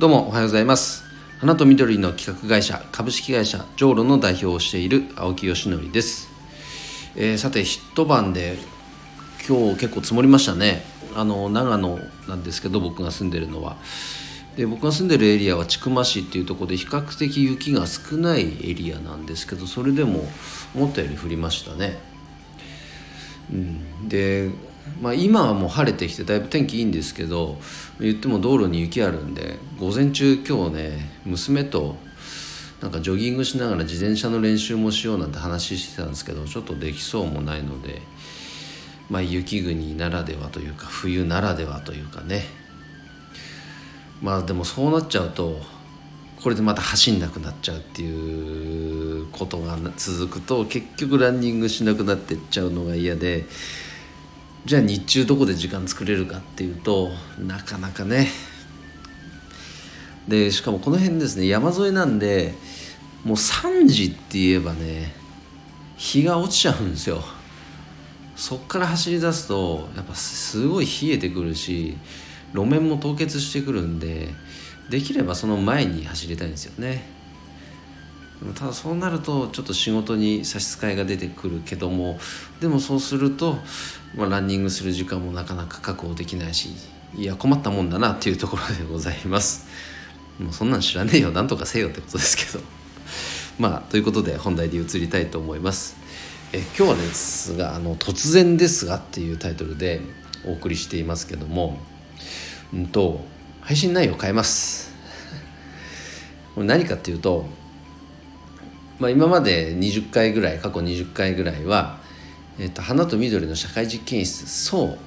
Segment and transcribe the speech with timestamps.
[0.00, 1.04] どうもおはようございます。
[1.40, 6.30] 花と緑の企画会社株式会社ジョーロの代表をしている青木よしのりです、
[7.16, 8.56] えー、さて一晩で
[9.46, 10.84] 今日結構積もりましたね。
[11.14, 13.76] あの長野なんですけど僕が住んでるのは。
[14.56, 20.24] で僕が住んでるエリアは千曲市っていうとこで比較的雪が少ないエリアなんですけどそれでも
[20.74, 21.98] 思ったより降りましたね、
[23.52, 24.48] うん、で
[25.00, 27.58] まあ、今はもう晴れてきてだいぶ天気いいんですけど
[27.98, 31.96] 言っても道路に雪あるんで午前中今日ね娘と
[32.82, 38.00] なんかジョギングしながら自転車の練習もしようなんて話してたんですけどちょっとできそうもないので、
[39.08, 42.42] まあ、雪国ならではというか冬ならではというかね
[44.22, 45.58] まあでもそうなっちゃうと
[46.42, 53.46] これでまた走んなくなっちゃうっていうことが続くと結局ランニングしなくなってっちゃうのが嫌で。
[54.66, 58.28] じゃあ日中どこで時間作れるかっていうとなかなかね。
[60.28, 62.54] でしかもこの辺ですね山沿いなんで
[63.24, 65.12] もう3時って言えばね
[65.96, 67.22] 日が落ちちゃうんですよ。
[68.36, 71.96] そっから走り出すとやっぱすごい冷えてくるし
[72.54, 74.28] 路面も凍結してくるんで
[74.88, 77.19] できればその前に走りたいんですよね。
[78.54, 82.18] ただそうなるとちょっと仕事に差し支えが出てくるけども
[82.60, 83.58] でもそうすると、
[84.14, 86.70] まあ、ランニングする時間もなかなか確保できないし
[87.16, 89.66] いや困ったもんだなっていうところでございます。
[90.38, 92.64] もうそんなん知らねえよなんとかせよってことですけど。
[93.58, 95.96] まあということで本題で移りたいと思います。
[96.52, 100.00] え今日はですがあの「突然ですが」っていうタイトルで
[100.46, 101.78] お送りしていますけども
[102.72, 103.24] うんと
[103.60, 104.92] 配信内容変えます。
[106.54, 107.46] これ何かっていうと
[109.00, 111.98] まあ、今まで20回ぐらい過去20回ぐらいは、
[112.58, 114.98] えーと、花と緑の社会実験室そう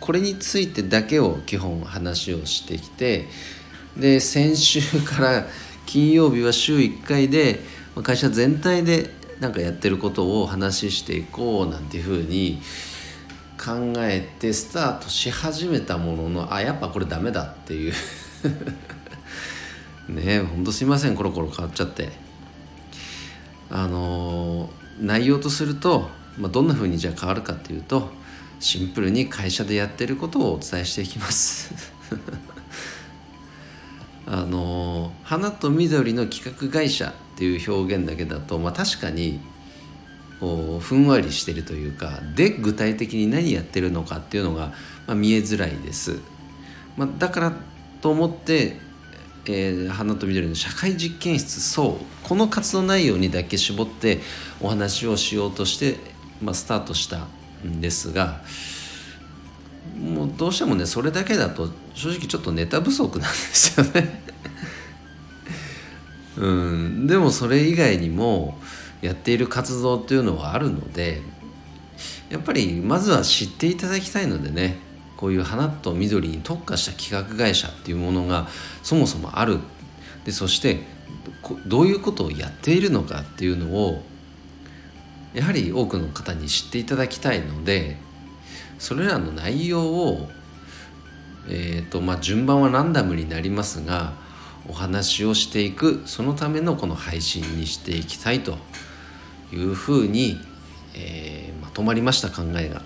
[0.00, 3.26] これについてだけを基本話をしてきて
[3.96, 5.46] で先週から
[5.86, 7.60] 金曜日は週1回で
[8.02, 12.60] 会社全体でなんかやってることを話していこうなんていうふうに
[13.56, 17.92] 考えてスタートし始めたもののあやっぱこれダメだっていう
[20.10, 22.31] ねえほんとすいませんコロコロ変わっちゃって。
[23.74, 24.68] あの
[25.00, 28.10] 内容とすると、まあ、どんなふうにじゃあ変わるかっていうと
[28.60, 31.74] シンプルに会社でやってることをお伝えしていきます。
[34.26, 39.40] あの花と緑の企画会社っていう表現だけだと、まあ、確かに
[40.38, 44.72] こうふんわりしてるというかで具体的に何やってるのかっていうのが、
[45.06, 46.20] まあ、見えづらいです、
[46.96, 47.52] まあ、だから
[48.00, 48.76] と思って
[49.46, 54.20] えー、花と緑の社会実験室そうこの活動内容にだけ絞って
[54.60, 55.98] お話をしようとして、
[56.40, 57.26] まあ、スタートした
[57.66, 58.40] んですが
[59.98, 64.22] もうどうしてもねそれだけだと正直ちょっとネタ不足なんですよね。
[66.38, 68.58] うん、でもそれ以外にも
[69.02, 71.20] やっている活動っていうのはあるので
[72.30, 74.78] やっぱりまずは知っていただきたいのでね
[75.22, 78.48] こういう花と緑に特化した企画会社っていうものが
[78.82, 79.60] そもそもある
[80.24, 80.80] でそして
[81.64, 84.02] どういうことをやっているのかっていうのを
[85.32, 87.98] やはり多くの方に知っていただきたいので
[88.80, 90.28] それらの内容を、
[91.48, 94.14] えーとまあ、順番はランダムになりますが
[94.68, 98.58] お話をしていくそのためのこの配信にしていきたいと
[99.52, 100.40] いうふうに、
[100.96, 102.82] えー、まとまりました考えが。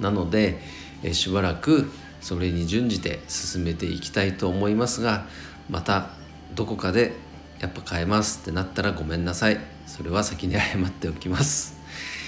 [0.00, 0.60] なので、
[1.02, 5.26] えしばらくそれに準じて進めていきたいと思いますが
[5.70, 6.10] また
[6.54, 7.12] どこかで
[7.60, 9.58] やっぱ変えますってなったらごめんなさい。
[9.88, 11.76] それは先に謝っておきます。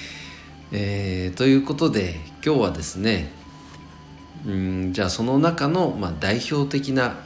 [0.72, 3.30] えー、ということで今日はですね
[4.46, 7.16] うんじゃあその中の、まあ、代表的な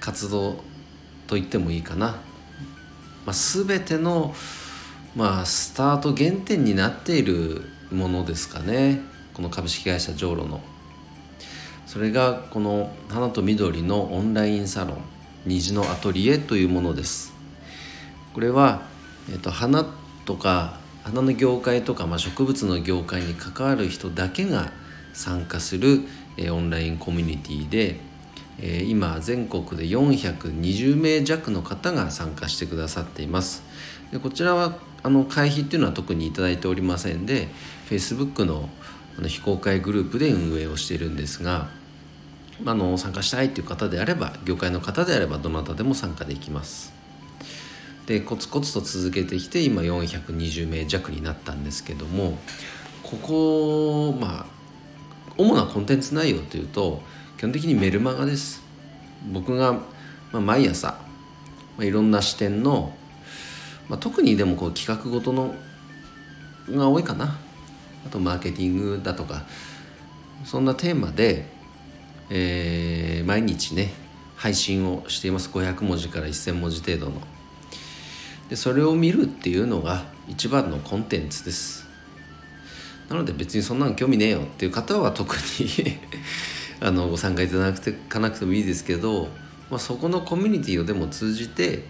[0.00, 0.62] 活動
[1.26, 2.16] と言ってもいいかな、
[3.24, 4.34] まあ、全ての、
[5.14, 9.00] まあ、スタート原点になっているものですかね。
[9.40, 10.60] この株式会社ジョーロの。
[11.86, 14.98] それがこの花と緑のオンラインサロン
[15.46, 17.32] 虹のアトリエというものです。
[18.34, 18.82] これは、
[19.32, 19.86] えっと、花
[20.26, 24.72] とか花の業界とか、まあ、植物の業界に関わる人だけが
[25.14, 26.02] 参加する、
[26.36, 27.96] えー、オンラインコミュニティで、
[28.58, 33.62] えー、今全国で420名弱の方が参加してくださっています。
[34.12, 37.48] でこちらはあの会費っていうのは特に頂いておりませんで
[37.88, 38.68] Facebook の
[39.18, 41.68] あの非公開グループで運営をしているんですが、
[42.66, 46.92] あの参加したいという方であれば業界の方であればどなたでも参加できます。
[48.06, 52.38] でコツコツと続けてきて今420名弱になったんですけども
[53.04, 54.46] ここまあ
[55.36, 57.02] 主なコンテンツ内容というと
[57.38, 58.62] 基本的にメルマガです。
[59.32, 59.80] 僕が、ま
[60.34, 60.88] あ、毎朝、
[61.76, 62.94] まあ、いろんな視点の、
[63.88, 65.54] まあ、特にでもこう企画ごとの
[66.70, 67.38] が多いかな。
[68.06, 69.44] あとマーケティングだとか
[70.44, 71.46] そんなテーマで、
[72.30, 73.92] えー、毎日ね
[74.36, 75.50] 配信をしています。
[75.50, 77.20] 500文字から1000文字程度の。
[78.48, 81.86] でそれを見るっていうのが一番のコンテンツです。
[83.10, 85.98] なので別にそんなの興味ねえよっていう方は特に
[86.80, 87.72] あのご参加いただ
[88.08, 89.28] かなくてもいいですけど、
[89.68, 91.84] まあ、そこのコミュニティをでも通じて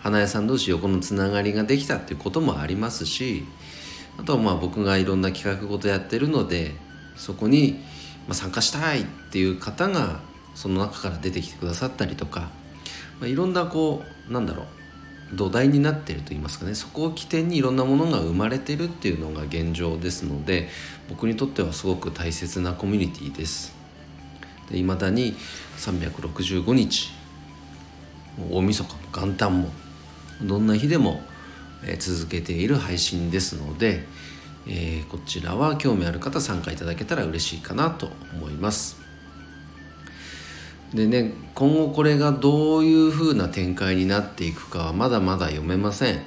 [0.00, 3.44] 花屋さん同士横のつながりができたっていうこともありますし
[4.18, 6.74] あとはまあ僕がいろんな企画事やってるので
[7.16, 7.80] そこに
[8.30, 10.20] 参加したいっていう方が
[10.54, 12.50] その中から出てきてくださったりとか、
[13.20, 14.66] まあ、いろんなこうなんだろう
[15.36, 16.74] 土台になってると言いますかね。
[16.74, 20.68] そこを起点にいろんなものが生まれてるっていうのが現状ですので
[21.08, 23.74] 僕にとってはすごく大切なコミュニティです。
[24.70, 25.34] いまだに
[25.78, 27.10] 365日
[28.50, 29.68] 大晦日も元旦も
[30.42, 31.22] どんな日でも
[31.98, 34.04] 続けている配信ですので、
[34.66, 39.00] えー、こちらは興味ある方参加いただけたら嬉しいかなと思います。
[40.94, 46.22] でね今後これがどういう風な展開になっていくかはまだまだ読めません。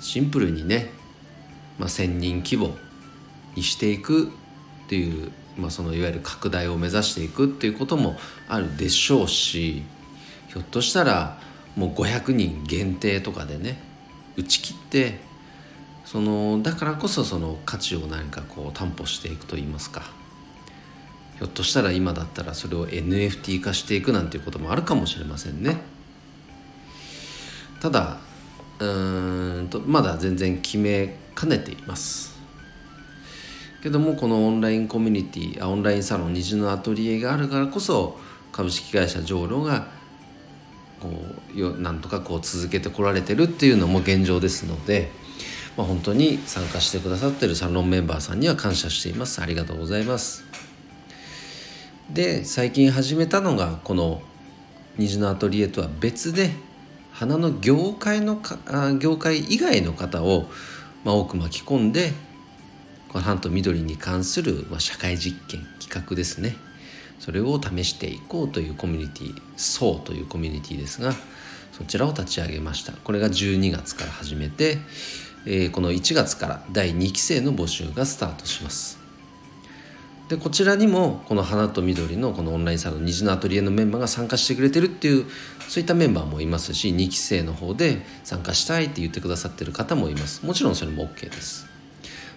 [0.00, 0.90] シンプルにね、
[1.78, 2.76] まあ、1,000人規模
[3.56, 8.16] にしていくっていう、まあ、そのいわゆる拡大を目指していくっていうことも
[8.48, 9.82] あるでしょうし
[10.48, 11.38] ひょっとしたら
[11.74, 13.93] もう500人限定とかでね
[14.36, 15.20] 打ち切って
[16.04, 20.02] そのだからこそその価値を何かこう担保していくといいますか。
[21.38, 25.78] ひょっとしたら今だったらそれを NFT 化していくなんていうこともあるかもしれませんね。
[27.80, 28.18] ただ
[28.78, 32.34] うんとまだ全然決めかねています。
[33.82, 38.18] けどもこのオンラインコミュニティあオンラインサロン虹のアトリエがあるからこそ
[38.50, 39.88] 株式会社ジョーロが
[41.04, 41.10] こ
[41.54, 45.10] うよなんとかこう続けてこられてるっていうのも現状ですので、
[45.76, 49.42] まあ、本当に参加してくださってるサロンメンバーさんには感謝しています。
[49.42, 50.44] ありがとうございます。
[52.10, 54.22] で最近始めたのがこの
[54.96, 56.50] 虹のアトリエとは別で
[57.12, 58.58] 花の業界のか
[58.98, 60.46] 業界以外の方を、
[61.04, 62.12] まあ、多く巻き込んで
[63.08, 66.56] この花と緑に関する、まあ、社会実験企画ですね。
[67.18, 71.14] それを試していこうというコミュニティ「そう」というコミュニティですが
[71.76, 72.92] そちらを立ち上げました。
[72.92, 74.78] これが12月から始めて、
[75.44, 79.04] えー、この1月から第2期生の募集がスタートします。
[80.28, 85.26] でこちらにもこの花と緑のこのオンラインサロン虹のアトリエのメンバーが参加してくれてるっていう
[85.68, 90.46] そういったメンバーもいますし2期生の方で参加したいって言ってくださってる方もいます。
[90.46, 91.66] もちろんそれも OK です、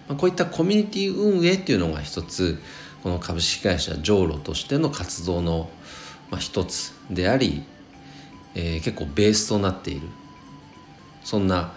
[0.06, 2.58] まあ、こういったコミュニティ運営っていうのが一つ
[3.02, 5.70] この株式会社ジョーロとしての活動の、
[6.30, 7.62] まあ、一つであり、
[8.54, 10.08] えー、結構ベースとなっている
[11.24, 11.72] そんな、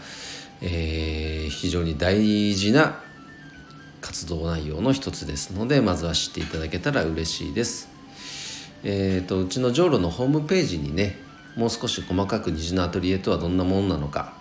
[0.62, 3.01] えー、非常に大事な
[4.01, 7.89] 活動内容の一つですのでまずは知っていただけたら嬉しいです。
[8.83, 11.15] えーと、うちのジョーロのホームページにね
[11.56, 14.33] もう少し細かく虹のアトリエとはどんなものなのか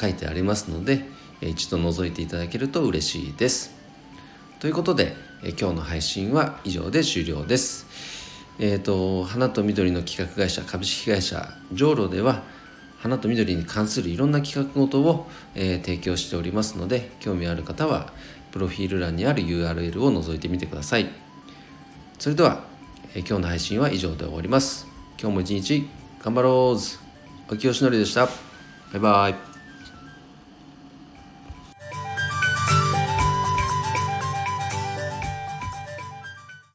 [0.00, 1.04] 書いてありますので
[1.40, 3.74] 一度覗いていただけると嬉しいです。
[4.60, 7.86] ということでえ今日の配信は以上で終了です。
[8.60, 12.42] えっ、ー、と花と緑の企画会社株式会社ジョーロでは
[13.00, 18.12] 花と緑に関するいろんな企画ごとを、えー、提供しておりますので興味ある方は
[18.52, 21.08] プロフィール欄にある URL を覗いてみてください。
[22.18, 22.62] それでは、
[23.14, 24.86] えー、今日の配信は以上で終わります。
[25.20, 25.88] 今日も一日
[26.22, 26.98] 頑張ろうず
[27.48, 28.26] 秋吉のりでした。
[28.26, 28.30] バ
[28.94, 29.51] イバイ。